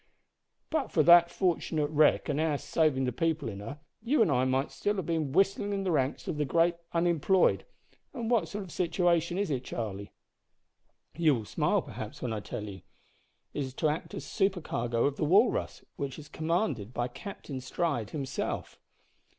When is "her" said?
3.59-3.79